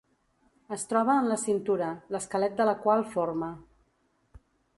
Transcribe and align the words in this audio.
Es 0.77 0.85
troba 0.93 1.17
en 1.23 1.29
la 1.31 1.37
cintura, 1.41 1.89
l'esquelet 2.15 2.57
de 2.63 2.67
la 2.71 2.75
qual 2.87 3.05
forma. 3.13 3.53